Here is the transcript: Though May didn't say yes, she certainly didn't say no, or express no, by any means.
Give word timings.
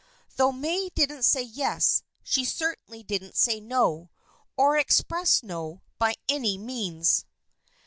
Though 0.35 0.51
May 0.51 0.89
didn't 0.89 1.25
say 1.25 1.43
yes, 1.43 2.01
she 2.23 2.43
certainly 2.43 3.03
didn't 3.03 3.37
say 3.37 3.59
no, 3.59 4.09
or 4.57 4.75
express 4.75 5.43
no, 5.43 5.83
by 5.99 6.15
any 6.27 6.57
means. 6.57 7.23